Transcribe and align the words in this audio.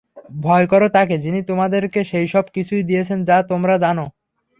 ভয় 0.41 0.65
কর 0.71 0.81
তাকে 0.95 1.15
যিনি 1.23 1.39
তোমাদেরকে 1.49 1.99
সেই 2.05 2.27
সব 2.33 2.45
কিছুই 2.55 2.83
দিয়েছেন 2.89 3.19
যা 3.29 3.37
তোমরা 3.51 3.75
জান। 3.83 3.97